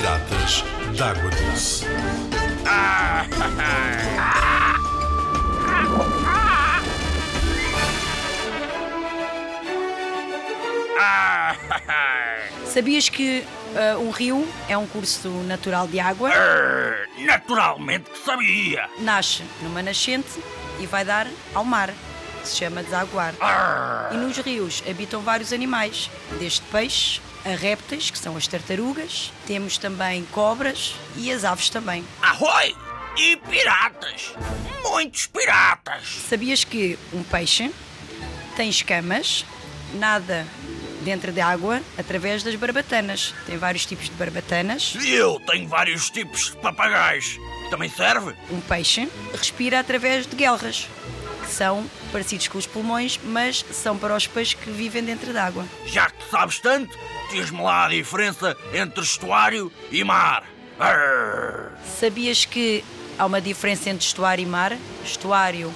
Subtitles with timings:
[0.00, 0.64] latas
[0.96, 1.84] d'água doce.
[12.66, 16.30] Sabias que ah, um rio é um curso natural de água?
[16.30, 18.88] Arr, Naturalmente que sabia.
[18.98, 20.28] Nasce numa nascente
[20.80, 21.90] e vai dar ao mar.
[22.44, 23.34] Se chama desaguar.
[23.40, 29.32] Arr, E nos rios habitam vários animais, desde peixes a répteis, que são as tartarugas,
[29.46, 32.04] temos também cobras e as aves também.
[32.20, 32.74] Arroi!
[33.16, 34.34] E piratas!
[34.82, 36.02] Muitos piratas!
[36.28, 37.70] Sabias que um peixe
[38.56, 39.44] tem escamas,
[39.94, 40.44] nada
[41.02, 43.32] dentro de água através das barbatanas.
[43.46, 44.96] Tem vários tipos de barbatanas.
[45.00, 47.38] E eu tenho vários tipos de papagaios.
[47.70, 48.34] Também serve?
[48.50, 50.88] Um peixe respira através de guelras,
[51.46, 55.38] que são parecidos com os pulmões, mas são para os peixes que vivem dentro de
[55.38, 55.64] água.
[55.86, 56.96] Já que sabes tanto,
[57.30, 60.44] diz-me lá a diferença entre estuário e mar.
[60.78, 62.84] Arr, Sabias que
[63.18, 64.76] há uma diferença entre estuário e mar?
[65.04, 65.72] Estuário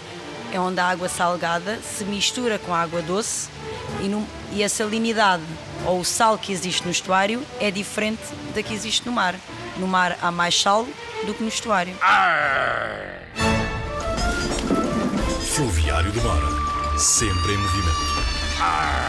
[0.53, 3.49] é onde a água salgada se mistura com a água doce
[4.03, 5.43] e, no- e a salinidade
[5.87, 8.21] ou o sal que existe no estuário é diferente
[8.55, 9.35] da que existe no mar.
[9.79, 10.87] No mar há mais sal
[11.25, 11.97] do que no estuário.
[12.03, 13.21] arr.
[15.61, 16.41] Fluviário do Mar.
[16.99, 17.99] Sempre em movimento.
[18.59, 19.00] Arr.